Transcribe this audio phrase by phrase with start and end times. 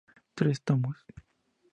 [0.37, 0.97] Tres tomos.